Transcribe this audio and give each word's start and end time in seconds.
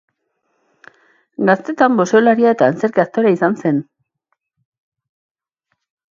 Gaztetan, 1.49 1.99
boxeolaria 1.99 2.55
eta 2.57 2.71
antzerki-aktorea 2.73 3.35
izan 3.39 3.59
zen. 3.61 3.83